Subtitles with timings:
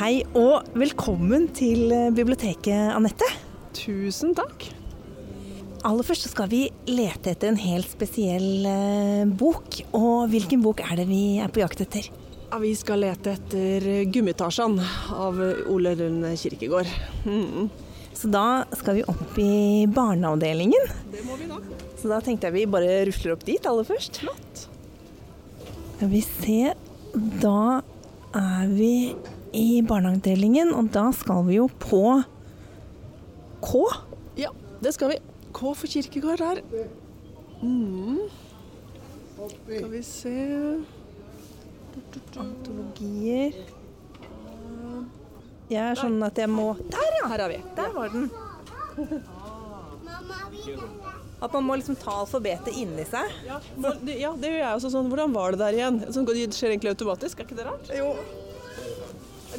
[0.00, 3.26] Hei og velkommen til eh, biblioteket, Anette.
[3.76, 4.62] Tusen takk.
[5.84, 9.76] Aller først skal vi lete etter en helt spesiell eh, bok.
[9.92, 12.08] Og hvilken bok er det vi er på jakt etter?
[12.46, 14.78] Ja, vi skal lete etter Gummitasjan
[15.12, 15.36] av
[15.68, 16.88] Ole Lund Kirkegård.
[17.28, 17.68] Mm.
[18.16, 18.44] Så da
[18.80, 20.94] skal vi opp i barneavdelingen.
[21.12, 21.58] Det må vi da.
[22.00, 24.22] Så da tenkte jeg vi bare rusler opp dit aller først.
[24.24, 24.64] Flott.
[25.98, 26.72] Skal vi se
[27.44, 27.82] Da
[28.40, 28.94] er vi
[29.56, 32.04] i barnehageavdelingen, og da skal vi jo på
[33.64, 33.82] K.
[34.40, 35.18] Ja, det skal vi.
[35.52, 36.62] K for Kirkegård her.
[37.62, 38.20] Mm.
[39.50, 40.36] Skal vi se
[42.40, 43.56] Antologier.
[45.70, 47.26] Jeg er sånn at jeg må Der, ja!
[47.30, 47.58] Her er vi.
[47.76, 48.30] Der var den.
[51.40, 53.32] At man må liksom ta alfabetet inni seg.
[53.46, 55.08] Ja, det, ja, det gjør jeg også sånn.
[55.12, 56.00] Hvordan var det der igjen?
[56.12, 57.92] Sånn, det skjer egentlig automatisk, er ikke det rart?
[57.96, 58.12] Jo.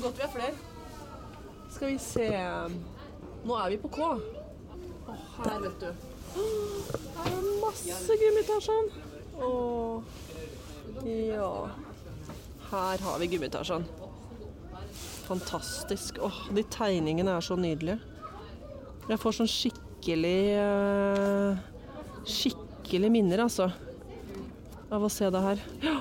[0.01, 0.53] Er godt vi er flere.
[1.69, 2.27] Skal vi se
[3.45, 3.99] Nå er vi på K.
[4.01, 5.91] Å, her, vet du.
[7.19, 8.89] Her er masse gummitasjon.
[9.45, 9.49] Å,
[11.05, 11.49] ja.
[12.71, 13.85] Her har vi gummitasjon.
[15.27, 16.17] Fantastisk.
[16.25, 17.99] Åh, de tegningene er så nydelige.
[19.05, 21.61] Jeg får sånn skikkelig eh,
[22.25, 23.69] Skikkelig minner, altså.
[24.89, 25.63] Av å se det her.
[25.85, 25.95] Ja.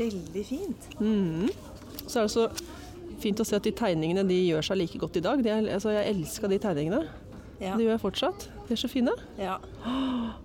[0.00, 0.90] Veldig fint.
[0.96, 1.52] Mm.
[2.06, 2.48] Så er det så
[3.22, 5.42] fint å se at de tegningene de gjør seg like godt i dag.
[5.46, 7.02] Er, altså, jeg elska de tegningene.
[7.58, 7.74] Ja.
[7.74, 8.48] De gjør jeg fortsatt.
[8.68, 9.14] De er så fine.
[9.40, 9.58] ja.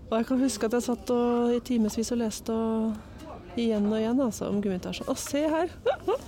[0.10, 3.98] Og jeg kan huske at jeg satt og, i timevis og leste og igjen og
[3.98, 5.10] igjen altså, om Gummitasjen.
[5.10, 5.74] Å, se her!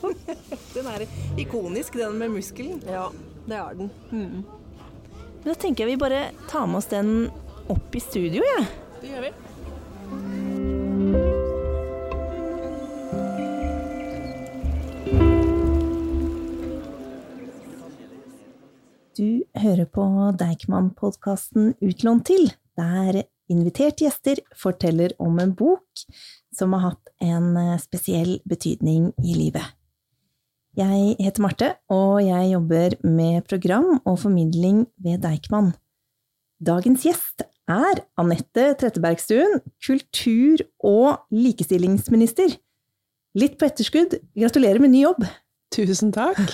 [0.75, 1.05] Den er
[1.41, 2.81] ikonisk, den med muskelen.
[2.89, 3.07] Ja,
[3.47, 3.89] det er den.
[4.11, 4.43] Mm.
[5.45, 7.29] Da tenker jeg vi bare tar med oss den
[7.71, 8.65] opp i studio, jeg.
[9.01, 9.31] Det gjør vi.
[19.65, 20.03] Hører på
[20.37, 26.03] Deichman-podkasten Utlånt til, der inviterte gjester forteller om en bok
[26.55, 29.65] som har hatt en eh, spesiell betydning i livet.
[30.75, 35.71] Jeg heter Marte, og jeg jobber med program og formidling ved Deichman.
[36.59, 42.57] Dagens gjest er Anette Trettebergstuen, kultur- og likestillingsminister.
[43.39, 45.25] Litt på etterskudd, gratulerer med ny jobb!
[45.75, 46.39] Tusen takk.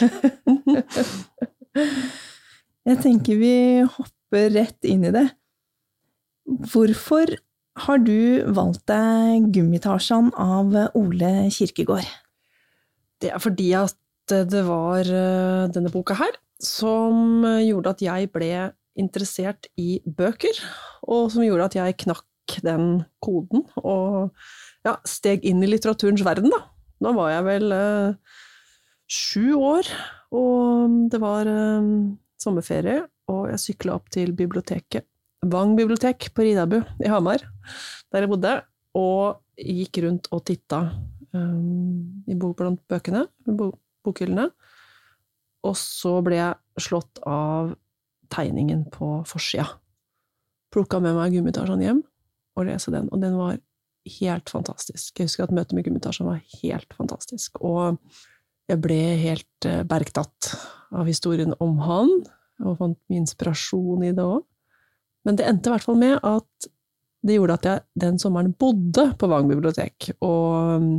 [2.90, 3.53] Jeg tenker vi
[3.86, 5.28] hopper rett inn i det.
[6.72, 7.36] Hvorfor
[7.86, 12.08] har du valgt deg Gummitasjan av Ole Kirkegård?
[13.22, 13.97] Det er fordi at
[14.31, 18.50] det var eh, denne boka her som gjorde at jeg ble
[19.00, 20.58] interessert i bøker,
[21.09, 24.34] og som gjorde at jeg knakk den koden og
[24.86, 26.63] ja, steg inn i litteraturens verden, da.
[27.02, 28.36] Da var jeg vel eh,
[29.09, 29.88] sju år,
[30.38, 31.88] og det var eh,
[32.41, 35.06] sommerferie, og jeg sykla opp til biblioteket,
[35.41, 37.41] Vang bibliotek på Ridabu i Hamar,
[38.13, 38.52] der jeg bodde,
[38.94, 40.81] og gikk rundt og titta
[41.34, 43.72] um, i bok blant bøkene, bo
[44.06, 44.51] bokhyllene.
[45.66, 47.74] Og så ble jeg slått av
[48.34, 49.66] tegningen på forsida.
[50.74, 52.03] Plukka med meg Gummitasjan hjem
[52.57, 53.57] og lese den, og den var
[54.19, 55.18] helt fantastisk.
[55.18, 57.97] Jeg husker at møtet med Gummitasjan var helt fantastisk, og
[58.69, 60.53] jeg ble helt eh, bergtatt
[60.91, 62.12] av historien om han,
[62.62, 64.44] og fant mye inspirasjon i det òg.
[65.25, 66.69] Men det endte i hvert fall med at
[67.22, 70.94] det gjorde at jeg den sommeren bodde på Vang bibliotek, og um,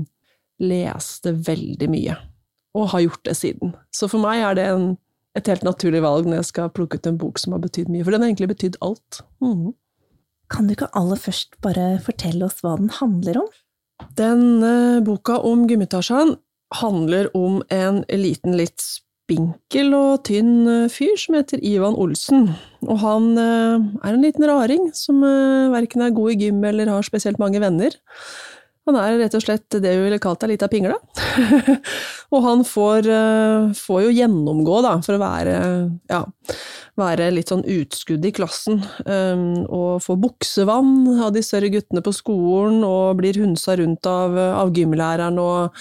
[0.63, 2.19] leste veldig mye.
[2.79, 3.75] Og har gjort det siden.
[3.93, 4.87] Så for meg er det en,
[5.37, 8.05] et helt naturlig valg når jeg skal plukke ut en bok som har betydd mye,
[8.07, 9.25] for den har egentlig betydd alt.
[9.43, 9.73] Mm.
[10.53, 13.51] Kan du ikke aller først bare fortelle oss hva den handler om?
[14.19, 14.63] Den
[15.07, 16.37] boka om Gummitasjan
[16.75, 18.83] handler om en liten, litt
[19.23, 22.51] spinkel og tynn eh, fyr som heter Ivan Olsen.
[22.83, 26.91] Og han eh, er en liten raring som eh, verken er god i gym eller
[26.91, 27.95] har spesielt mange venner.
[28.89, 30.97] Han er rett og slett det vi ville kalt ei lita pingle.
[32.35, 33.07] og han får,
[33.79, 35.57] får, jo gjennomgå, da, for å være,
[36.11, 36.23] ja,
[36.99, 38.81] være litt sånn utskudd i klassen.
[39.07, 44.35] Um, og får buksevann av de større guttene på skolen, og blir hunsa rundt av,
[44.35, 45.39] av gymlæreren.
[45.39, 45.79] og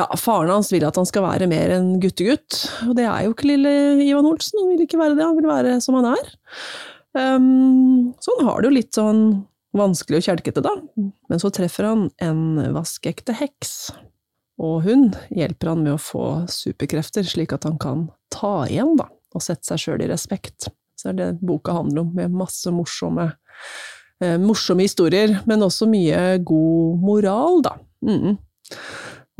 [0.00, 3.34] ja, faren hans vil at han skal være mer enn guttegutt, og det er jo
[3.34, 3.72] ikke lille
[4.04, 6.32] Ivan Olsen, han vil ikke være det, han vil være som han er.
[7.12, 9.24] Um, så han har det jo litt sånn
[9.76, 13.92] vanskelig og kjelkete, da, men så treffer han en vaskeekte heks,
[14.62, 19.08] og hun hjelper han med å få superkrefter, slik at han kan ta igjen, da,
[19.32, 20.68] og sette seg sjøl i respekt.
[20.98, 23.30] Så er det boka handler om, med masse morsomme,
[24.22, 27.78] eh, morsomme historier, men også mye god moral, da.
[28.02, 28.36] Mm.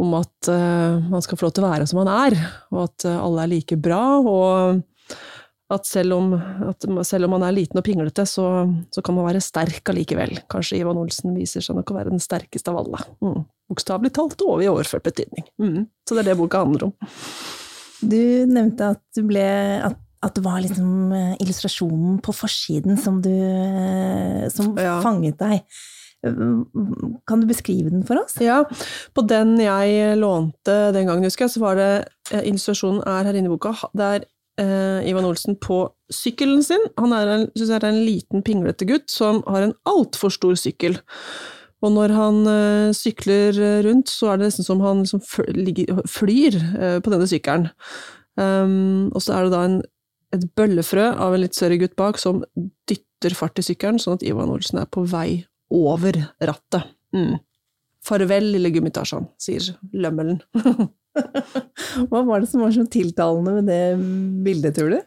[0.03, 2.35] om at uh, man skal få lov til å være som man er,
[2.73, 4.03] og at uh, alle er like bra.
[4.19, 4.81] Og
[5.73, 6.35] at selv om,
[6.69, 8.47] at selv om man er liten og pinglete, så,
[8.93, 10.43] så, kan man være sterk allikevel.
[10.53, 13.01] Kanskje Ivan Olsen viser seg nok å være den sterkeste av alle.
[13.25, 13.43] Mm.
[13.73, 15.47] Bokstavelig talt og i overført betydning.
[15.63, 15.81] Mm.
[16.09, 16.95] Så det er det boka handler om.
[18.03, 18.21] Du
[18.51, 19.47] nevnte at, du ble,
[19.87, 19.97] at,
[20.27, 23.33] at det var liksom eh, illustrasjonen på forsiden som, du,
[24.53, 24.99] som ja.
[25.05, 25.63] fanget deg.
[26.23, 28.37] Kan du beskrive den for oss?
[28.43, 28.61] Ja,
[29.15, 31.91] på den jeg lånte den gangen, husker jeg, så var det
[32.31, 33.75] eh, illustrasjonen er her inne i boka.
[33.97, 34.29] Det er
[34.61, 36.83] eh, Ivan Olsen på sykkelen sin.
[37.01, 40.59] Han er en, synes jeg er en liten, pinglete gutt som har en altfor stor
[40.59, 40.99] sykkel.
[41.83, 46.99] Og når han eh, sykler rundt, så er det nesten som han liksom flyr eh,
[47.03, 47.71] på denne sykkelen.
[48.33, 49.75] Um, og så er det da en,
[50.33, 52.41] et bøllefrø av en litt større gutt bak som
[52.89, 56.95] dytter fart i sykkelen, sånn at Ivan Olsen er på vei over rattet.
[57.13, 57.37] Mm.
[58.03, 60.41] Farvel, lille gummitasjen, sier lømmelen.
[62.11, 63.83] Hva var det som var så tiltalende med det
[64.45, 65.01] bildet, tror du?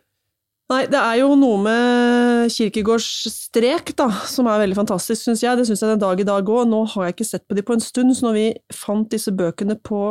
[0.72, 5.60] Nei, det er jo noe med Kirkegårds strek da, som er veldig fantastisk, syns jeg.
[5.60, 6.63] Det syns jeg den dag i dag òg.
[6.69, 9.34] Nå har jeg ikke sett på de på en stund, så når vi fant disse
[9.34, 10.07] bøkene på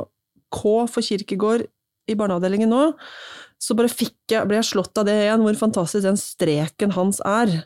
[0.55, 1.67] K for Kirkegård
[2.06, 2.85] i barneavdelingen nå,
[3.58, 7.64] så bare jeg, ble jeg slått av det igjen, hvor fantastisk den streken hans er.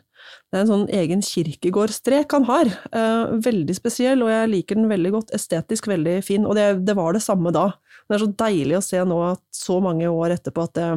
[0.49, 2.69] Det er en sånn egen kirkegårdstrek han har.
[2.89, 5.33] Eh, veldig spesiell, og jeg liker den veldig godt.
[5.35, 6.47] Estetisk veldig fin.
[6.47, 7.67] Og det, det, var det samme da.
[8.09, 10.87] Det er så deilig å se nå, at så mange år etterpå, at det,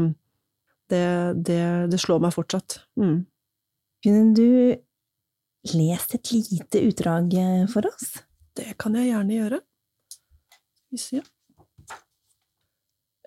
[0.88, 1.04] det,
[1.44, 1.60] det,
[1.92, 2.78] det slår meg fortsatt.
[2.96, 3.18] Mm.
[4.02, 4.48] Kunne du
[5.76, 8.16] lest et lite utdrag eh, for oss?
[8.56, 9.60] Det kan jeg gjerne gjøre.
[10.92, 11.28] Vi ser.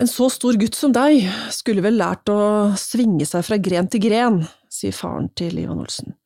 [0.01, 1.23] En så stor gutt som deg
[1.55, 6.17] skulle vel lært å svinge seg fra gren til gren, sier faren til Ivan Olsen.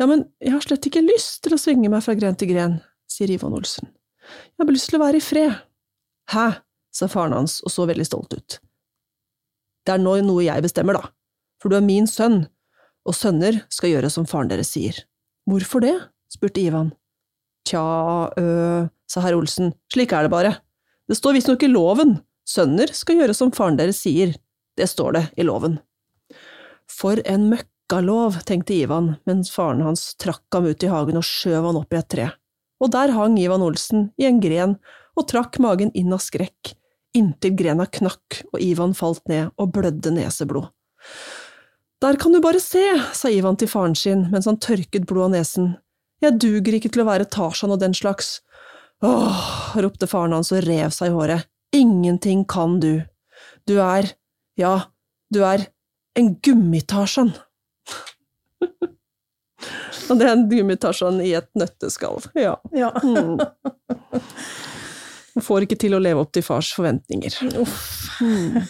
[0.00, 2.78] Ja, men jeg har slett ikke lyst til å svinge meg fra gren til gren,
[3.10, 3.90] sier Ivan Olsen.
[4.22, 5.58] Jeg har bare lyst til å være i fred.
[6.32, 6.46] Hæ,
[6.94, 8.58] sa faren hans og så veldig stolt ut.
[9.86, 11.10] Det er nå noe jeg bestemmer, da,
[11.60, 12.44] for du er min sønn,
[13.08, 14.96] og sønner skal gjøre som faren deres sier.
[15.48, 15.96] Hvorfor det?
[16.30, 16.92] spurte Ivan.
[17.66, 17.82] Tja,
[18.38, 20.52] øh, sa herr Olsen, slik er det bare.
[21.08, 24.36] Det står visstnok i loven, sønner skal gjøre som faren deres sier,
[24.78, 25.78] det står det i loven.
[26.90, 31.66] For en møkkalov, tenkte Ivan, mens faren hans trakk ham ut i hagen og skjøv
[31.68, 32.28] han opp i et tre.
[32.80, 34.78] Og der hang Ivan Olsen i en gren
[35.18, 36.74] og trakk magen inn av skrekk,
[37.16, 40.70] inntil grena knakk og Ivan falt ned og blødde neseblod.
[42.00, 45.34] Der kan du bare se, sa Ivan til faren sin mens han tørket blod av
[45.34, 45.74] nesen,
[46.20, 48.40] jeg duger ikke til å være Tarzan og den slags.
[49.04, 53.00] Åh, ropte faren hans og rev seg i håret, ingenting kan du,
[53.64, 54.10] du er,
[54.60, 54.74] ja,
[55.32, 55.64] du er
[56.18, 57.32] en gummitarzan.
[60.10, 62.18] Og det er en gummitarzan i et nøtteskall.
[62.34, 62.56] Ja.
[62.74, 62.90] ja.
[65.40, 65.44] Mm.
[65.46, 67.40] Får ikke til å leve opp til fars forventninger.
[68.20, 68.60] Mm.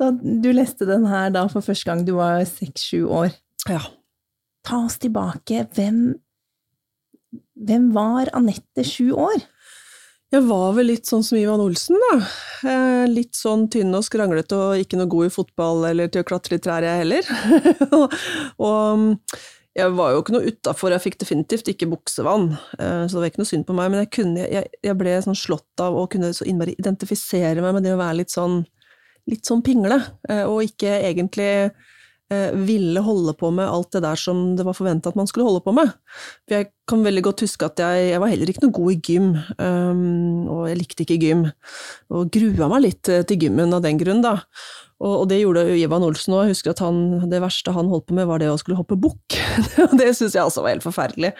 [0.00, 3.32] Da du leste den her da for første gang du var seks-sju år,
[3.68, 3.80] ja.
[4.66, 5.64] ta oss tilbake.
[5.74, 6.02] Hvem,
[7.58, 9.42] hvem var Anette sju år?
[10.30, 12.18] Jeg var vel litt sånn som Ivan Olsen, da.
[12.70, 16.28] Eh, litt sånn tynn og skranglete og ikke noe god i fotball eller til å
[16.28, 17.26] klatre i trær, jeg heller.
[18.70, 19.08] og
[19.78, 23.30] jeg var jo ikke noe utafor, jeg fikk definitivt ikke buksevann, eh, så det var
[23.30, 26.08] ikke noe synd på meg, men jeg, kunne, jeg, jeg ble sånn slått av å
[26.10, 28.64] kunne så innmari identifisere meg med det å være litt sånn,
[29.30, 31.50] litt sånn pingle, eh, og ikke egentlig
[32.30, 35.62] ville holde på med alt det der som det var forventa at man skulle holde
[35.64, 35.90] på med.
[36.46, 39.00] For jeg kan veldig godt huske at jeg, jeg var heller ikke noe god i
[39.06, 41.42] gym, um, og jeg likte ikke gym.
[42.14, 44.36] Og grua meg litt eh, til gymmen av den grunn, da.
[45.00, 46.50] Og, det gjorde Ivan Olsen òg.
[46.50, 49.38] Husker at det verste han holdt på med, var det å skulle hoppe bukk.
[50.00, 51.32] det syns jeg altså var helt forferdelig.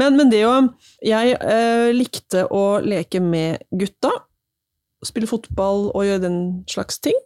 [0.00, 0.54] Men, men det jo
[1.04, 4.14] Jeg eh, likte å leke med gutta.
[5.04, 7.18] Spille fotball og gjøre den slags ting.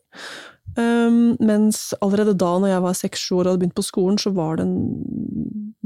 [0.77, 4.33] Um, mens allerede da når jeg var seks-sju år og hadde begynt på skolen, så
[4.37, 4.77] var det en,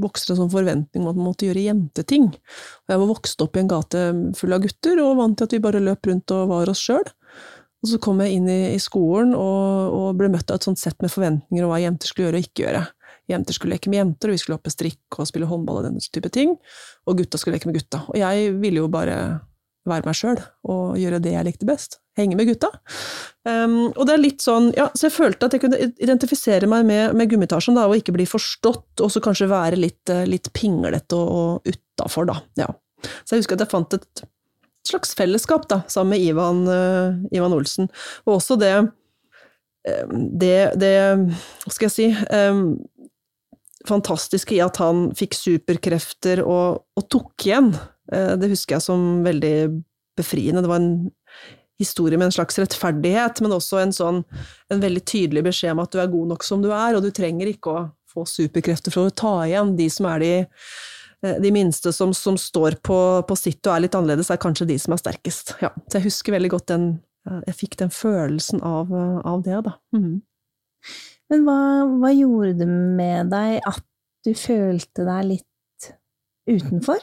[0.01, 2.27] vokste sånn forventning om at man måtte gjøre jenteting.
[2.89, 4.05] Jeg var vokst opp i en gate
[4.35, 7.07] full av gutter, og vant til at vi bare løp rundt og var oss sjøl.
[7.81, 10.81] Og så kom jeg inn i, i skolen og, og, ble møtt av et sånt
[10.81, 12.81] sett med forventninger om hva jenter skulle gjøre og ikke gjøre.
[13.31, 16.03] Jenter skulle leke med jenter, og vi skulle hoppe strikk og spille håndball og den
[16.03, 16.57] type ting.
[17.07, 18.03] Og gutta skulle leke med gutta.
[18.11, 19.15] Og jeg ville jo bare
[19.89, 21.97] være meg sjøl og gjøre det jeg likte best.
[22.19, 22.69] Henge med gutta.
[23.47, 26.85] Um, og det er litt sånn, ja, Så jeg følte at jeg kunne identifisere meg
[26.85, 30.51] med, med gummitasjen da, og ikke bli forstått, og så kanskje være litt, eh, litt
[30.53, 31.31] pinglete og,
[31.63, 32.37] og utafor, da.
[32.59, 32.69] Ja.
[33.23, 34.23] Så jeg husker at jeg fant et
[34.85, 37.89] slags fellesskap da, sammen med Ivan, uh, Ivan Olsen.
[38.27, 38.75] Og også det,
[40.37, 40.95] det, det
[41.63, 42.75] Hva skal jeg si um,
[43.87, 47.71] Fantastiske i at han fikk superkrefter og, og tok igjen.
[48.11, 49.55] Eh, det husker jeg som veldig
[50.17, 50.63] befriende.
[50.63, 51.11] Det var en
[51.81, 54.21] historie med en slags rettferdighet, men også en sånn
[54.71, 57.09] en veldig tydelig beskjed om at du er god nok som du er, og du
[57.15, 59.75] trenger ikke å få superkrefter for å ta igjen.
[59.79, 60.33] De som er de,
[61.25, 64.69] eh, de minste som, som står på, på, sitt og er litt annerledes, er kanskje
[64.73, 65.55] de som er sterkest.
[65.63, 66.91] Ja, så jeg husker veldig godt den
[67.21, 69.75] Jeg fikk den følelsen av, av det, da.
[69.93, 70.23] Mm.
[71.29, 71.57] Men hva,
[72.01, 73.85] hva gjorde det med deg at
[74.25, 75.91] du følte deg litt
[76.49, 76.97] utenfor?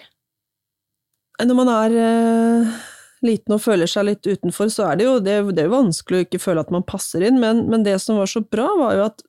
[1.38, 2.78] Når man er eh,
[3.26, 6.26] liten og føler seg litt utenfor, så er det jo det, det er vanskelig å
[6.26, 9.06] ikke føle at man passer inn, men, men, det som var så bra, var jo
[9.06, 9.24] at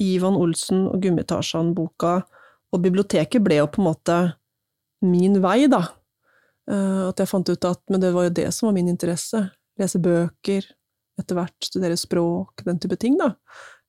[0.00, 2.14] Ivan Olsen og Gummitasjan-boka
[2.70, 4.18] og biblioteket ble jo på en måte
[5.04, 5.84] min vei, da.
[6.70, 9.40] Uh, at jeg fant ut at Men det var jo det som var min interesse.
[9.80, 10.66] Lese bøker,
[11.18, 13.32] etter hvert studere språk, den type ting, da.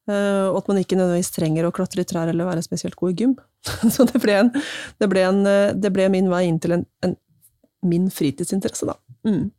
[0.10, 3.14] Uh, og at man ikke nødvendigvis trenger å klatre i trær eller være spesielt god
[3.14, 3.36] i gym.
[3.94, 6.88] Så det ble, en, det, ble en, eh, det ble, min vei inn til en,
[7.06, 7.14] en
[7.88, 8.98] min fritidsinteresse, da.
[9.28, 9.50] Mm.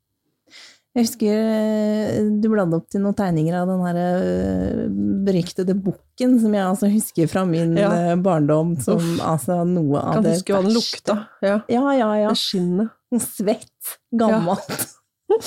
[0.93, 4.81] Jeg husker eh, du bladde opp til noen tegninger av den her eh,
[5.25, 7.89] beryktede bukken, som jeg altså husker fra min ja.
[7.97, 9.23] Eh, barndom som Uff.
[9.25, 10.51] altså noe av kan det verste.
[10.51, 11.17] Kan huske hva den lukta.
[11.41, 12.11] Ja, ja, ja.
[12.27, 12.35] ja.
[12.37, 12.93] Skinnet.
[13.25, 13.95] Svett.
[14.21, 14.85] Gammelt.
[15.33, 15.39] Ja.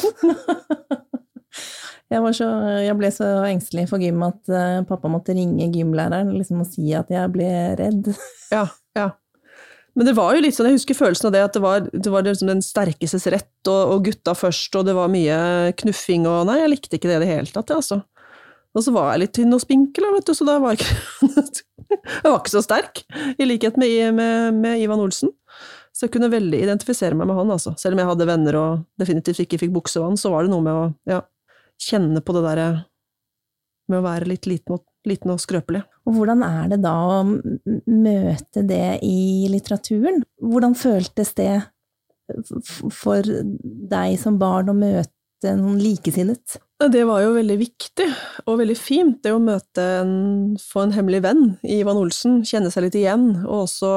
[2.15, 2.49] jeg, så,
[2.81, 4.49] jeg, ble så engstelig for gym at
[4.89, 8.09] pappa måtte ringe gymlæreren liksom, og si at jeg ble redd.
[8.55, 8.65] ja.
[9.95, 12.11] Men det var jo litt sånn, jeg husker følelsen av det, at det var, det
[12.11, 15.37] var liksom den sterkestes rett, og, og, gutta først, og det var mye
[15.79, 18.01] knuffing og Nei, jeg likte ikke det i det hele tatt, altså.
[18.75, 21.45] Og så var jeg litt tynn og spinkel, vet du, så da var jeg ikke
[21.95, 23.03] Jeg var ikke så sterk,
[23.39, 25.31] i likhet med, med, med, Ivan Olsen.
[25.95, 27.71] Så jeg kunne veldig identifisere meg med han, altså.
[27.79, 30.75] Selv om jeg hadde venner og definitivt ikke fikk buksevann, så var det noe med
[30.75, 31.21] å ja,
[31.79, 32.67] kjenne på det derre
[33.91, 35.85] med å være litt liten og, liten og skrøpelig.
[36.05, 40.21] Og hvordan er det da å møte det i litteraturen?
[40.41, 41.53] Hvordan føltes det
[42.93, 46.59] for deg som barn å møte noen likesinnet?
[46.91, 48.07] Det var jo veldig viktig,
[48.45, 50.15] og veldig fint, det å møte en,
[50.59, 53.93] få en hemmelig venn i Ivan Olsen, kjenne seg litt igjen, og også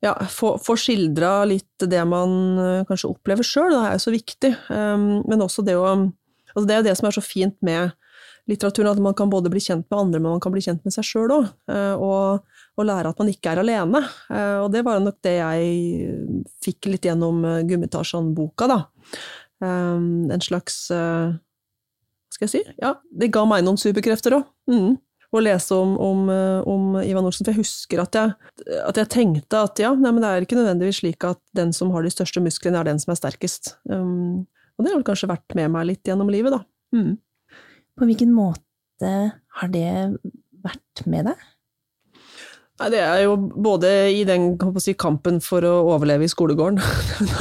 [0.00, 4.14] ja, få, få skildra litt det man eh, kanskje opplever sjøl, det er jo så
[4.14, 4.52] viktig.
[4.72, 5.84] Um, men også det å
[6.50, 7.92] altså Det er jo det som er så fint med
[8.50, 10.94] litteraturen, at man kan både bli kjent med andre, men man kan bli kjent med
[10.94, 11.50] seg sjøl òg.
[11.70, 14.02] Eh, og, og, lære at man ikke er alene.
[14.30, 18.82] Eh, og det var nok det jeg fikk litt gjennom eh, Gummitasjan-boka, da.
[19.60, 22.60] En slags Hva skal jeg si?
[22.80, 24.46] Ja, det ga meg noen superkrefter òg.
[24.72, 24.94] Mm.
[25.30, 26.22] Å lese om, om,
[26.66, 27.44] om, Ivan Olsen.
[27.44, 28.32] For jeg husker at jeg,
[28.80, 32.06] at jeg tenkte at ja, nei, det er ikke nødvendigvis slik at den som har
[32.06, 33.74] de største musklene, er den som er sterkest.
[33.84, 34.48] Um,
[34.80, 36.64] og det har vel kanskje vært med meg litt gjennom livet, da.
[36.96, 37.18] Mm.
[38.00, 39.14] På hvilken måte
[39.60, 39.90] har det
[40.64, 41.48] vært med deg?
[42.80, 46.80] Nei, det er jo både i den si, kampen for å overleve i skolegården,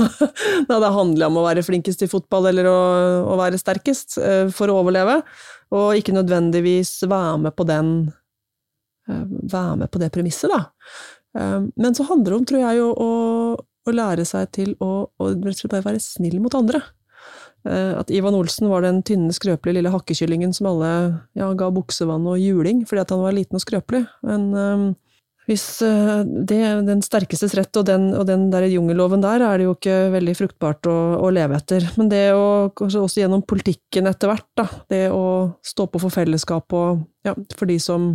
[0.70, 2.80] da det handler om å være flinkest i fotball eller å,
[3.24, 5.22] å, være sterkest eh, for å overleve,
[5.72, 7.94] og ikke nødvendigvis være med på den
[9.08, 9.24] eh,
[9.56, 10.66] være med på det premisset, da.
[11.40, 13.10] Eh, men så handler det om, tror jeg, å,
[13.56, 16.84] å lære seg til å, å være snill mot andre.
[17.68, 20.92] Eh, at Ivan Olsen var den tynne, skrøpelige lille hakkekyllingen som alle
[21.38, 24.06] ja, ga buksevann og juling fordi at han var liten og skrøpelig.
[24.28, 24.86] Men um,
[25.50, 29.66] hvis uh, det, den sterkestes rett og den, og den der jungelloven der, er det
[29.66, 31.90] jo ikke veldig fruktbart å, å leve etter.
[31.98, 35.24] Men det å, også gjennom politikken etter hvert, da, det å
[35.66, 38.14] stå på for fellesskap og ja, for de som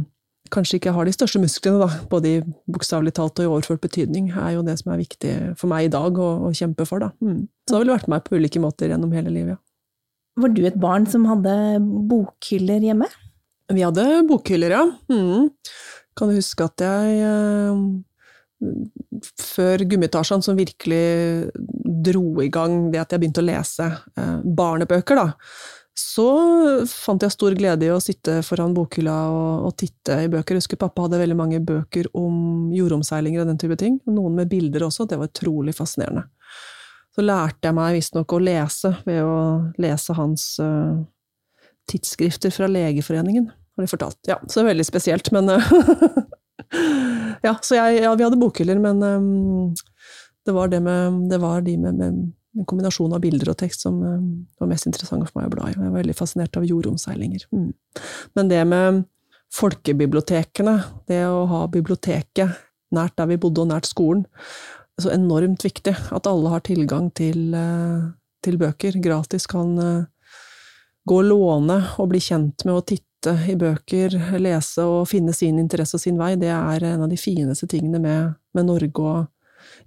[0.52, 4.30] kanskje ikke har de største musklene, da, både i bokstavelig talt og i overført betydning,
[4.36, 7.04] er jo det som er viktig for meg i dag å, å kjempe for.
[7.04, 7.12] Da.
[7.24, 7.46] Mm.
[7.64, 9.56] Så det har vel vært meg på ulike måter gjennom hele livet.
[9.56, 9.62] Ja.
[10.42, 11.54] Var du et barn som hadde
[12.10, 13.06] bokhyller hjemme?
[13.72, 14.82] Vi hadde bokhyller, ja.
[15.08, 15.52] Mm.
[16.18, 17.84] Kan du huske at jeg eh,
[19.40, 21.52] før Gummitasjen, som virkelig
[22.04, 25.30] dro i gang det at jeg begynte å lese eh, barnebøker, da,
[25.94, 26.28] så
[26.90, 30.56] fant jeg stor glede i å sitte foran bokhylla og, og, titte i bøker.
[30.56, 34.00] Jeg husker pappa hadde veldig mange bøker om jordomseilinger og den type ting.
[34.10, 35.06] Noen med bilder også.
[35.06, 36.26] Det var utrolig fascinerende.
[37.14, 39.36] Så lærte jeg meg visstnok å lese ved å
[39.78, 40.98] lese hans uh,
[41.90, 44.18] tidsskrifter fra Legeforeningen, har de fortalt.
[44.26, 45.52] Ja, så det er veldig spesielt, men
[47.44, 49.74] Ja, så jeg, ja, vi hadde bokhyller, men um,
[50.46, 53.84] det var det med Det var de med, med en kombinasjon av bilder og tekst
[53.87, 54.20] som uh,
[54.61, 55.75] var mest interessant for meg å bla i.
[55.75, 57.49] Jeg var veldig fascinert av jordomseilinger.
[57.54, 57.73] Mm.
[58.38, 59.02] Men det med
[59.54, 60.78] folkebibliotekene,
[61.11, 62.62] det å ha biblioteket
[62.94, 64.25] nært der vi bodde og nært skolen,
[65.00, 65.94] så enormt viktig.
[66.14, 68.12] At alle har tilgang til, uh,
[68.44, 69.00] til bøker.
[69.02, 70.06] Gratis kan uh,
[71.04, 75.58] gå og låne og bli kjent med å titte i bøker, lese og finne sin
[75.58, 76.34] interesse og sin vei.
[76.40, 79.25] Det er en av de fineste tingene med, med Norge og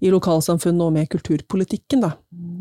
[0.03, 2.15] i lokalsamfunnet og med kulturpolitikken, da.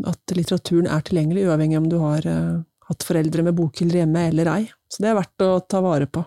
[0.08, 4.50] At litteraturen er tilgjengelig, uavhengig om du har uh, hatt foreldre med bokhyller hjemme eller
[4.52, 4.62] ei.
[4.92, 6.22] Så det er verdt å ta vare på.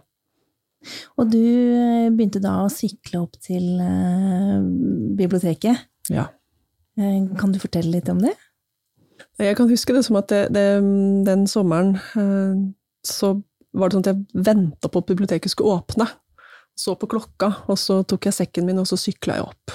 [1.19, 4.59] Og du eh, begynte da å sykle opp til uh,
[5.19, 5.87] biblioteket.
[6.11, 6.29] Ja.
[6.99, 8.33] Kan du fortelle litt om det?
[9.39, 10.65] Jeg kan huske det som at det, det,
[11.27, 11.93] den sommeren
[13.07, 13.29] så
[13.71, 16.07] var det sånn at jeg venta på at biblioteket skulle åpne.
[16.79, 19.73] Så på klokka, og så tok jeg sekken min, og så sykla jeg opp.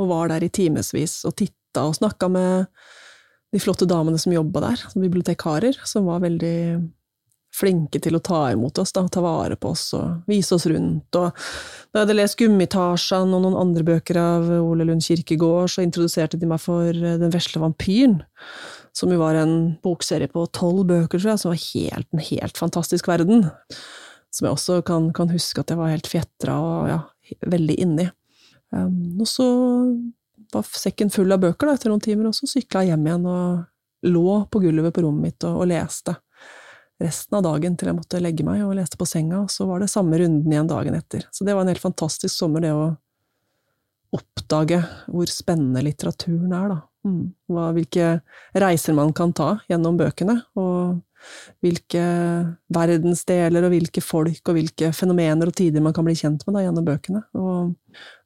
[0.00, 2.66] Og var der i timevis og titta og snakka med
[3.52, 6.58] de flotte damene som jobba der, som bibliotekarer, som var veldig
[7.52, 11.12] flinke til å ta imot oss, da, ta vare på oss og vise oss rundt.
[11.20, 15.84] Og da jeg hadde lest Gummitasjen og noen andre bøker av Ole Lund Kirkegård, så
[15.84, 18.22] introduserte de meg for Den vesle vampyren,
[18.96, 22.60] som jo var en bokserie på tolv bøker, tror jeg, som var helt, en helt
[22.60, 23.46] fantastisk verden.
[24.32, 26.98] Som jeg også kan, kan huske at jeg var helt fjetra og ja,
[27.52, 28.08] veldig inni.
[28.72, 29.46] Um, og så
[30.52, 33.28] var sekken full av bøker da, etter noen timer, og så sykla jeg hjem igjen
[33.30, 36.16] og lå på gulvet på rommet mitt og, og, leste.
[37.02, 39.82] Resten av dagen til jeg måtte legge meg og leste på senga, og så var
[39.82, 41.26] det samme runden igjen dagen etter.
[41.34, 42.92] Så det var en helt fantastisk sommer, det å
[44.12, 46.80] oppdage hvor spennende litteraturen er, da.
[47.02, 47.22] Mm.
[47.50, 48.10] Hva, hvilke
[48.62, 51.00] reiser man kan ta gjennom bøkene, og
[51.62, 52.02] hvilke
[52.74, 56.64] verdensdeler og hvilke folk og hvilke fenomener og tider man kan bli kjent med da,
[56.66, 57.22] gjennom bøkene.
[57.38, 57.74] Og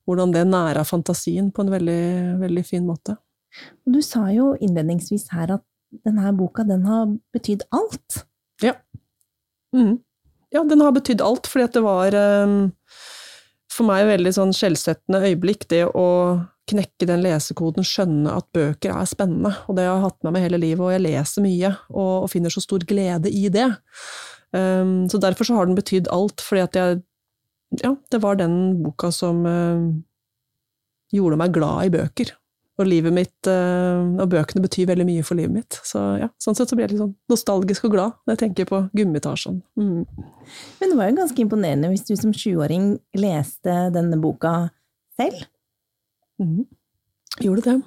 [0.07, 2.03] hvordan det næra fantasien på en veldig,
[2.43, 3.17] veldig fin måte.
[3.87, 5.65] Du sa jo innledningsvis her at
[6.07, 8.23] denne boka, den har betydd alt.
[8.63, 8.75] Ja.
[9.75, 9.99] Mm.
[10.55, 12.59] Ja, den har betydd alt, fordi at det var um,
[13.73, 16.07] for meg veldig sånn skjellsettende øyeblikk, det å
[16.71, 20.47] knekke den lesekoden, skjønne at bøker er spennende, og det har jeg hatt med meg
[20.47, 23.69] hele livet, og jeg leser mye, og, og finner så stor glede i det.
[24.55, 27.03] Um, så derfor så har den betydd alt, fordi at jeg
[27.71, 29.87] ja, det var den boka som uh,
[31.15, 32.33] gjorde meg glad i bøker.
[32.77, 35.79] Og livet mitt, uh, og bøkene betyr veldig mye for livet mitt.
[35.87, 38.71] Så ja, sånn sett så blir jeg litt sånn nostalgisk og glad når jeg tenker
[38.71, 39.63] på Gummitasjen.
[39.81, 40.05] Mm.
[40.81, 44.55] Men det var jo ganske imponerende hvis du som sjuåring leste denne boka
[45.19, 45.47] selv?
[46.43, 46.67] Mm.
[47.43, 47.79] Gjorde det.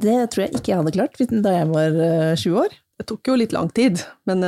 [0.00, 2.74] Det tror jeg ikke jeg hadde klart da jeg var uh, sju år.
[3.00, 4.44] Det tok jo litt lang tid, men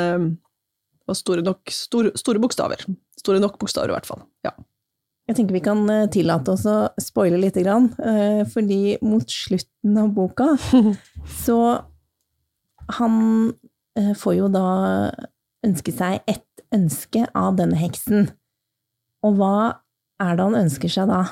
[1.08, 2.84] og store, nok, store, store bokstaver.
[3.20, 4.22] Store nok bokstaver, i hvert fall.
[4.46, 4.54] Ja.
[5.30, 9.98] Jeg tenker vi kan eh, tillate oss å spoile lite grann, eh, fordi mot slutten
[10.02, 10.48] av boka
[11.44, 11.58] så
[12.98, 13.14] Han
[13.98, 14.66] eh, får jo da
[15.64, 18.26] ønske seg ett ønske av denne heksen.
[19.22, 19.54] Og hva
[20.20, 21.22] er det han ønsker seg da?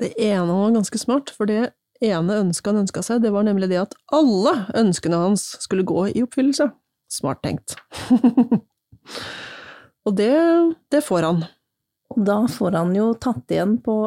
[0.00, 3.68] Det ene var ganske smart, for det ene ønsket han ønska seg, det var nemlig
[3.72, 6.70] det at alle ønskene hans skulle gå i oppfyllelse.
[7.10, 7.74] Smart tenkt.
[10.08, 10.32] Og det,
[10.92, 11.44] det får han.
[12.14, 14.02] Og da får han jo tatt igjen på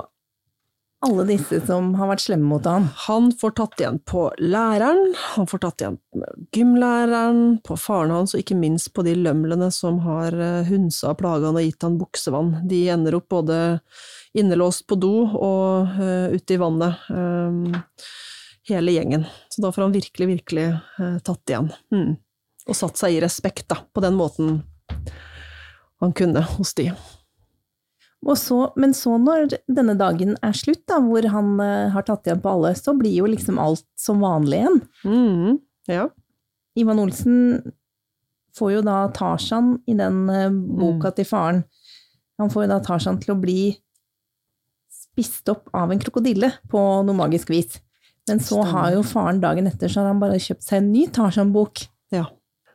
[1.03, 2.87] alle disse som har vært slemme mot han.
[3.07, 6.23] Han får tatt igjen på læreren, han får tatt igjen på
[6.55, 11.19] gymlæreren, på faren hans, og ikke minst på de lømlene som har eh, hunsa og
[11.19, 12.53] plaga han og gitt han buksevann.
[12.71, 13.57] De ender opp både
[14.33, 17.03] innelåst på do og uh, ute i vannet.
[17.13, 17.75] Um,
[18.65, 19.27] hele gjengen.
[19.53, 20.63] Så da får han virkelig, virkelig
[20.97, 21.69] uh, tatt igjen.
[21.93, 22.15] Mm.
[22.65, 24.63] Og satt seg i respekt, da, på den måten
[26.03, 26.89] han kunne hos de.
[28.39, 32.41] Så, men så når denne dagen er slutt, da, hvor han uh, har tatt igjen
[32.43, 34.77] på alle, så blir jo liksom alt som vanlig igjen.
[35.03, 35.57] Mm,
[35.91, 36.07] ja.
[36.79, 37.73] Ivan Olsen
[38.55, 41.17] får jo da Tarzan i den uh, boka mm.
[41.19, 41.63] til faren.
[42.39, 43.73] Han får jo da Tarzan til å bli
[44.93, 47.81] spist opp av en krokodille på noe magisk vis.
[48.29, 48.71] Men så Stemmer.
[48.71, 51.83] har jo faren dagen etter så har han bare kjøpt seg en ny Tarzan-bok.
[52.15, 52.29] Ja.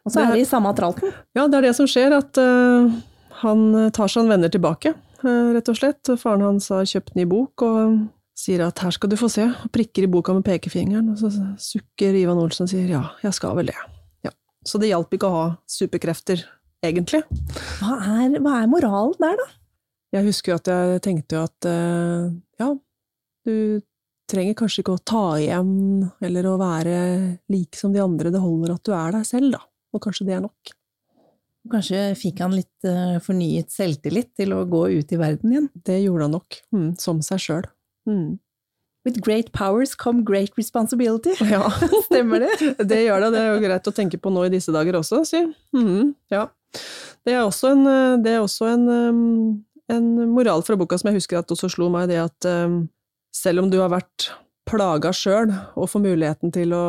[0.04, 1.12] Og så er de i samme tralten.
[1.36, 2.92] Ja, det er det som skjer, at uh,
[3.42, 6.11] han tar seg en venner tilbake, uh, rett og slett.
[6.20, 7.98] Faren hans har kjøpt ny bok og
[8.38, 11.31] sier at her skal du få se, og prikker i boka med pekefingeren, og så
[11.59, 13.79] sukker Ivan Olsen og sier ja, jeg skal vel det.
[14.27, 14.33] Ja.
[14.66, 16.44] Så det hjalp ikke å ha superkrefter,
[16.87, 17.24] egentlig.
[17.81, 19.48] Hva er, hva er moralen der, da?
[20.18, 22.29] Jeg husker jo at jeg tenkte jo at uh,
[22.62, 22.70] ja,
[23.44, 23.57] du
[24.29, 26.94] trenger kanskje ikke å ta igjen eller å være
[27.53, 30.37] lik som de andre, det holder at du er deg selv, da og kanskje det
[30.37, 30.72] er nok.
[31.68, 35.71] Kanskje fikk han litt uh, fornyet selvtillit til å gå ut i verden igjen?
[35.85, 37.66] Det gjorde han nok, mm, som seg sjøl.
[38.09, 38.38] Mm.
[39.07, 41.35] With great powers come great responsibility.
[41.53, 41.68] Ja.
[42.09, 42.53] Stemmer det?
[42.90, 45.23] det gjør det, det er jo greit å tenke på nå i disse dager også,
[45.29, 45.42] si.
[45.77, 46.47] Mm, ja.
[47.27, 48.85] Det er også, en, eh, det er også en,
[49.92, 52.49] en, moral fra boka som jeg husker at også slo meg, det at
[53.35, 54.31] selv om du har vært
[54.68, 56.85] plaga sjøl og får muligheten til å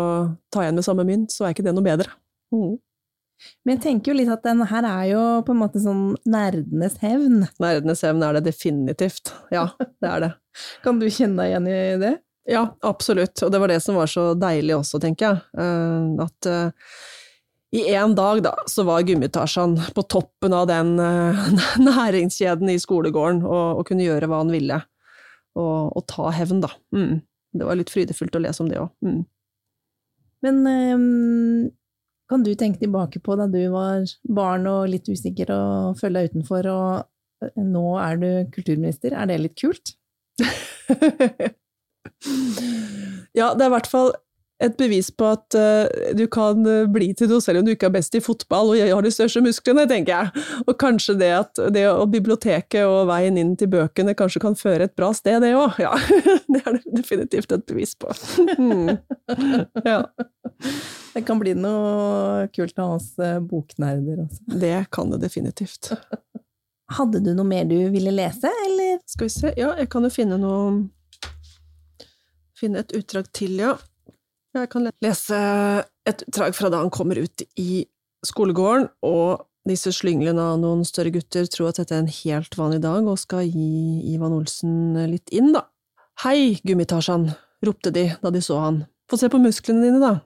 [0.51, 2.11] ta igjen med samme mynt, så er ikke det noe bedre.
[2.55, 2.75] Mm.
[3.63, 6.97] Men jeg tenker jo litt at den her er jo på en måte sånn nerdenes
[7.03, 7.45] hevn.
[7.61, 9.33] Nerdenes hevn er det definitivt.
[9.53, 10.31] Ja, det er det.
[10.85, 12.15] kan du kjenne deg igjen i det?
[12.49, 13.37] Ja, absolutt.
[13.45, 15.41] Og det var det som var så deilig også, tenker jeg.
[15.61, 16.93] Eh, at eh,
[17.77, 21.43] i én dag, da, så var Gummitasjan på toppen av den eh,
[21.89, 24.79] næringskjeden i skolegården og, og, kunne gjøre hva han ville.
[25.59, 26.71] Og, og ta hevn, da.
[26.95, 27.19] Mm.
[27.59, 28.89] Det var litt frydefullt å lese om det òg.
[29.05, 29.21] Mm.
[30.45, 31.69] Men um,
[32.29, 36.29] kan du tenke tilbake på da du var barn og litt usikker og følte deg
[36.33, 37.03] utenfor, og
[37.57, 39.15] nå er du kulturminister?
[39.15, 39.95] Er det litt kult?
[43.39, 44.13] ja, det er i hvert fall
[44.59, 45.87] et bevis på at uh,
[46.19, 48.79] du kan eh, bli til noe selv om du ikke er best i fotball og
[48.79, 50.45] jeg har de største musklene, tenker jeg.
[50.65, 54.89] Og kanskje det at det og biblioteket og veien inn til bøkene kanskje kan føre
[54.89, 55.79] et bra sted, det òg.
[55.79, 55.95] Ja,
[56.51, 58.11] det er det definitivt et bevis på.
[58.59, 58.97] Mm.
[59.87, 60.01] Ja.
[61.13, 64.43] Det kan bli noe kult av oss eh, boknerder også.
[64.61, 65.91] Det kan det definitivt.
[66.97, 68.99] Hadde du noe mer du ville lese, eller?
[69.09, 70.87] Skal vi se, ja, jeg kan jo finne noe
[72.59, 73.77] Finne et utdrag til, ja.
[74.51, 75.37] Jeg kan lese
[76.09, 77.85] et utdrag fra da han kommer ut i
[78.27, 82.81] skolegården, og disse slynglene av noen større gutter tror at dette er en helt vanlig
[82.83, 85.69] dag, og skal gi Ivan Olsen litt inn, da.
[86.25, 87.29] Hei, Gummitasjan,
[87.63, 88.81] ropte de da de så han.
[89.07, 90.17] Få se på musklene dine, da.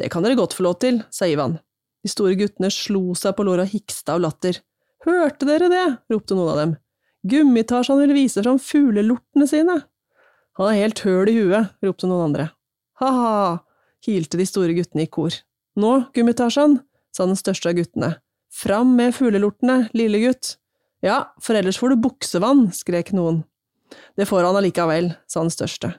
[0.00, 1.58] Det kan dere godt få lov til, sa Ivan.
[2.04, 4.58] De store guttene slo seg på låret og hiksta av latter.
[5.06, 5.84] Hørte dere det?
[6.12, 6.74] ropte noen av dem.
[7.24, 9.78] Gummitasjan vil vise fram fuglelortene sine.
[10.58, 12.50] Han er helt høl i huet, ropte noen andre.
[13.00, 13.62] Ha-ha,
[14.04, 15.34] kilte de store guttene i kor.
[15.80, 16.78] Nå, Gummitasjan,
[17.14, 18.12] sa den største av guttene.
[18.54, 20.56] Fram med fuglelortene, lille gutt.
[21.04, 23.42] Ja, for ellers får du buksevann, skrek noen.
[24.18, 25.94] Det får han allikevel, sa den største.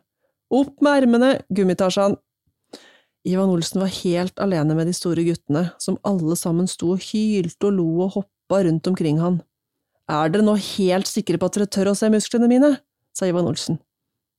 [0.53, 2.15] Opp med ermene, Gummitasjan.
[3.25, 7.71] Ivan Olsen var helt alene med de store guttene, som alle sammen sto og hylte
[7.71, 9.39] og lo og hoppa rundt omkring han.
[10.05, 12.75] Er dere nå helt sikre på at dere tør å se musklene mine?
[13.17, 13.79] sa Ivan Olsen.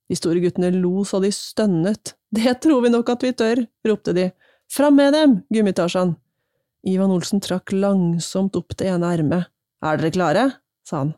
[0.06, 2.14] De store guttene lo så de stønnet.
[2.30, 4.28] Det tror vi nok at vi tør, ropte de.
[4.70, 6.14] Fram med dem, Gummitasjan!
[6.86, 9.50] Ivan Olsen trakk langsomt opp det ene ermet.
[9.82, 10.44] Er dere klare?
[10.86, 11.16] sa han.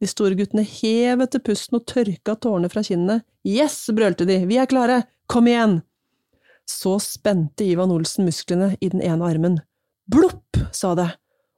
[0.00, 3.20] De store guttene hev etter pusten og tørka tårene fra kinnene.
[3.44, 5.82] Yes, brølte de, vi er klare, kom igjen!
[6.70, 9.58] Så spente Ivan Olsen musklene i den ene armen.
[10.10, 11.08] Blopp, sa det,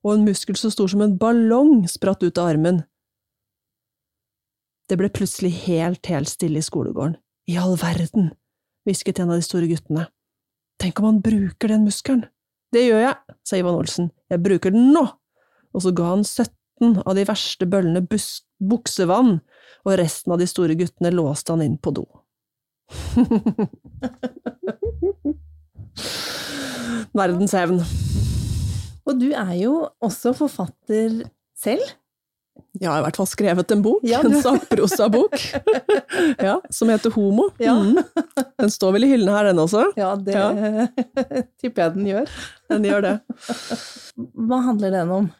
[0.05, 2.83] og en muskel så stor som en ballong spratt ut av armen.
[4.88, 7.16] Det ble plutselig helt, helt stille i skolegården.
[7.51, 8.31] I all verden,
[8.87, 10.07] hvisket en av de store guttene.
[10.81, 12.25] Tenk om han bruker den muskelen?
[12.72, 15.05] Det gjør jeg, sa Ivan Olsen, jeg bruker den nå!
[15.72, 19.37] Og så ga han 17 av de verste bøllene buksevann,
[19.85, 22.07] og resten av de store guttene låste han inn på do.
[27.16, 27.83] Verdens hevn.
[29.02, 31.22] Og du er jo også forfatter
[31.59, 31.83] selv?
[32.81, 35.35] Jeg har i hvert fall skrevet en bok, ja, en sakprosabok,
[36.48, 37.50] ja, som heter Homo.
[37.61, 37.74] Ja.
[37.76, 38.00] Mm.
[38.61, 39.85] Den står vel i hyllene her, den også?
[39.98, 40.87] Ja, det ja.
[41.61, 42.33] tipper jeg den gjør.
[42.72, 43.14] Den gjør det.
[44.16, 45.31] Hva handler den om?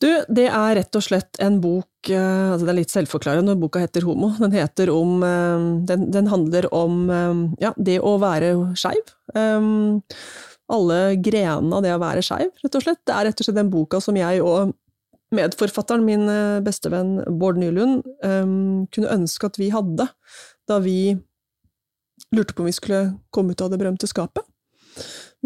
[0.00, 3.60] Du, det er rett og slett en bok eh, altså Det er litt selvforklarende når
[3.60, 4.32] boka heter Homo.
[4.40, 9.14] Den, heter om, eh, den, den handler om eh, ja, det å være skeiv.
[10.66, 13.04] Alle grenene av det å være skeiv, rett og slett.
[13.06, 14.74] Det er rett og slett den boka som jeg og
[15.36, 16.26] medforfatteren, min
[16.64, 20.06] bestevenn Bård Nylund, um, kunne ønske at vi hadde
[20.70, 21.16] da vi
[22.34, 23.00] lurte på om vi skulle
[23.34, 24.46] komme ut av det berømte skapet.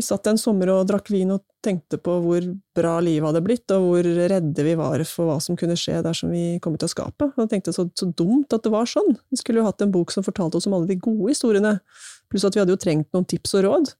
[0.00, 2.44] Vi satt en sommer og drakk vin og tenkte på hvor
[2.76, 6.30] bra livet hadde blitt, og hvor redde vi var for hva som kunne skje dersom
[6.32, 7.34] vi kom ut av skapet.
[7.36, 9.12] Og tenkte så, så dumt at det var sånn.
[9.28, 11.74] Vi skulle jo hatt en bok som fortalte oss om alle de gode historiene,
[12.32, 13.92] pluss at vi hadde jo trengt noen tips og råd.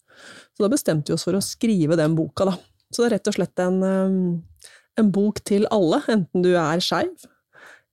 [0.56, 2.56] Så da bestemte vi oss for å skrive den boka, da.
[2.88, 3.78] Så det er rett og slett en,
[5.04, 7.28] en bok til alle, enten du er skeiv,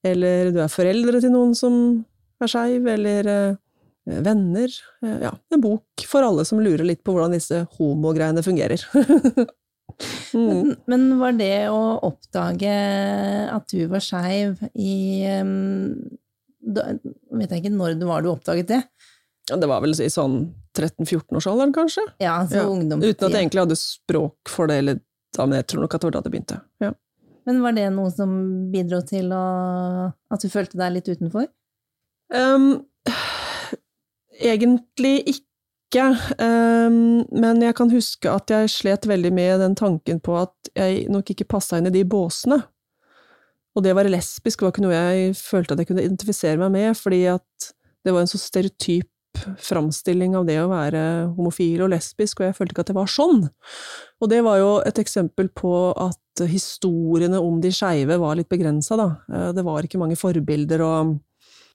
[0.07, 1.75] eller du er foreldre til noen som
[2.39, 3.63] er skeiv, eller eh,
[4.07, 4.71] venner.
[5.03, 8.83] Eh, ja, en bok for alle som lurer litt på hvordan disse homogreiene fungerer.
[10.33, 10.37] mm.
[10.37, 12.77] men, men, var det å oppdage
[13.53, 15.97] at du var skeiv i um,
[16.61, 16.91] da,
[17.37, 18.81] Vet jeg ikke når det var du oppdaget det?
[19.47, 20.41] Ja, det var vel i sånn
[20.77, 22.03] 13-14-årsalderen, kanskje?
[22.21, 22.65] Ja, så ja.
[22.67, 24.99] Uten at jeg egentlig hadde språk for det, eller
[25.35, 26.57] da, men jeg tror nok at det var da det begynte.
[26.83, 26.91] Ja.
[27.47, 28.31] Men var det noe som
[28.73, 29.45] bidro til å,
[30.11, 31.47] at du følte deg litt utenfor?
[32.35, 32.83] Um,
[34.39, 40.35] egentlig ikke, um, men jeg kan huske at jeg slet veldig med den tanken på
[40.41, 42.59] at jeg nok ikke passa inn i de båsene.
[43.77, 46.73] Og det å være lesbisk var ikke noe jeg følte at jeg kunne identifisere meg
[46.73, 47.69] med, fordi at
[48.05, 49.11] det var en så stereotyp
[49.61, 51.01] framstilling av det å være
[51.37, 53.43] homofil og lesbisk, og jeg følte ikke at det var sånn.
[54.21, 58.97] Og det var jo et eksempel på at historiene om de skeive var litt begrensa,
[58.99, 59.07] da.
[59.29, 61.17] Eh, det var ikke mange forbilder, og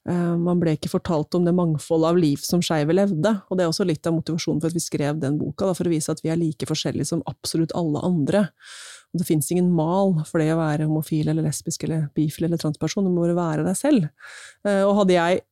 [0.02, 3.70] man ble ikke fortalt om det mangfoldet av liv som skeive levde, og det er
[3.70, 6.32] også litt av motivasjonen for at vi skrev den boka, for å vise at vi
[6.32, 8.48] er like forskjellige som absolutt alle andre.
[9.12, 12.60] Og det fins ingen mal for det å være homofil eller lesbisk eller bifil eller
[12.60, 14.08] transperson, du må bare være deg selv.
[14.66, 15.42] Eh, og hadde jeg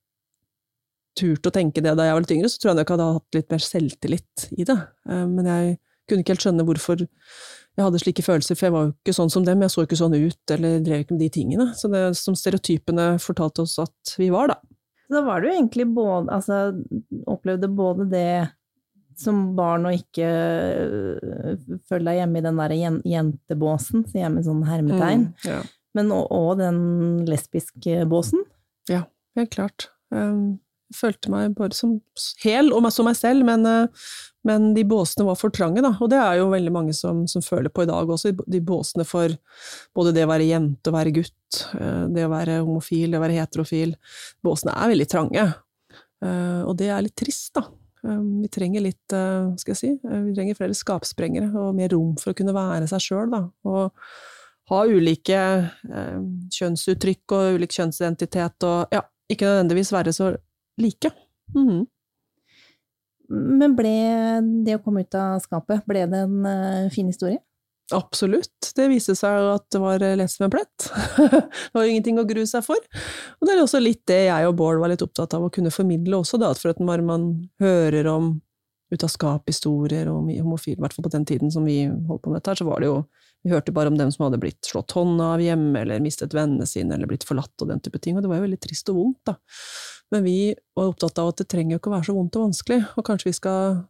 [1.21, 3.11] turt å tenke det da jeg var litt yngre, så tror jeg nok jeg hadde
[3.19, 4.79] hatt litt mer selvtillit i det.
[5.11, 5.77] Eh, men jeg
[6.09, 7.05] kunne ikke helt skjønne hvorfor
[7.81, 9.99] jeg hadde slike følelser, for jeg var jo ikke sånn som dem, jeg så ikke
[9.99, 11.67] sånn ut, eller drev ikke med de tingene.
[11.79, 14.77] Så det som stereotypene fortalte oss at vi var, da.
[15.11, 16.61] Da var du egentlig både Altså,
[17.27, 18.33] opplevde både det
[19.21, 22.75] som barn å ikke øh, føle deg hjemme i den der
[23.11, 25.59] jentebåsen, sier jeg med sånn hermetegn, mm, ja.
[25.99, 26.81] men òg den
[27.29, 28.47] lesbiske båsen?
[28.89, 29.03] Ja,
[29.37, 29.91] helt klart.
[30.15, 30.61] Um,
[30.95, 31.97] følte meg bare som
[32.43, 34.11] hel, og som meg selv, men, eh,
[34.47, 35.93] men, de båsene var for trange, da.
[36.01, 39.07] Og det er jo veldig mange som, som, føler på i dag også, de båsene
[39.09, 39.35] for
[39.97, 43.25] både det å være jente og være gutt, eh, det å være homofil, det å
[43.25, 43.95] være heterofil.
[44.45, 45.47] Båsene er veldig trange.
[46.25, 47.69] Eh, og det er litt trist, da.
[48.01, 52.37] Vi trenger litt, skal jeg si, vi trenger flere skapsprengere og mer rom for å
[52.39, 53.43] kunne være seg sjøl, da.
[53.69, 53.93] Og
[54.73, 55.41] ha ulike
[56.57, 60.31] kjønnsuttrykk og ulik kjønnsidentitet og ja, ikke nødvendigvis være så
[60.83, 61.13] like.
[61.57, 61.85] Mm.
[63.31, 63.95] Men ble
[64.67, 67.39] det å komme ut av skapet, ble det en uh, fin historie?
[67.95, 68.71] Absolutt.
[68.77, 70.87] Det viste seg at det var lett som en plett.
[71.19, 72.79] det var ingenting å grue seg for.
[72.79, 75.73] Og det er også litt det jeg og Bård var litt opptatt av å kunne
[75.75, 78.37] formidle også, da, for at når man hører om
[78.91, 82.33] ut av skap-historier og homofile, i hvert fall på den tiden som vi holdt på
[82.33, 83.03] med dette, så var det jo
[83.41, 86.67] Vi hørte bare om dem som hadde blitt slått hånda av hjemme, eller mistet vennene
[86.69, 88.99] sine, eller blitt forlatt og den type ting, og det var jo veldig trist og
[88.99, 89.33] vondt, da.
[90.11, 92.49] Men vi var opptatt av at det trenger jo ikke å være så vondt og
[92.49, 93.81] vanskelig, og kanskje vi skal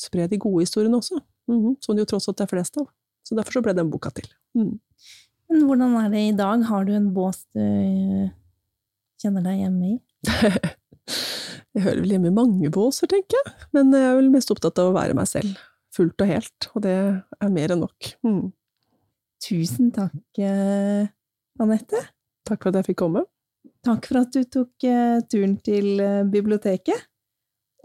[0.00, 1.76] spre de gode historiene også, mm -hmm.
[1.80, 2.88] som det jo tross alt er flest av.
[3.22, 4.28] Så derfor så ble den boka til.
[4.54, 4.80] Mm.
[5.50, 6.64] Men hvordan er det i dag?
[6.64, 8.30] Har du en bås du
[9.22, 9.96] kjenner deg hjemme i?
[11.74, 14.78] jeg hører vel hjemme i mange båser, tenker jeg, men jeg er vel mest opptatt
[14.78, 15.58] av å være meg selv,
[15.96, 16.96] fullt og helt, og det
[17.40, 18.14] er mer enn nok.
[18.26, 18.52] Mm.
[19.40, 21.08] Tusen takk, eh,
[21.60, 22.02] Anette.
[22.46, 23.24] Takk for at jeg fikk komme.
[23.86, 27.06] Takk for at du tok uh, turen til uh, biblioteket.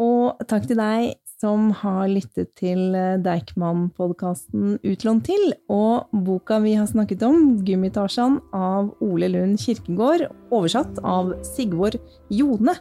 [0.04, 6.76] Og takk til deg som har lyttet til uh, Deichman-podkasten Utlånt til, og boka vi
[6.76, 11.96] har snakket om, 'Gummitarsan' av Ole Lund Kirkegård, oversatt av Sigvor
[12.28, 12.76] Jone.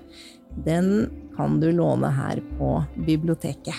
[0.66, 3.79] Den kan du låne her på biblioteket.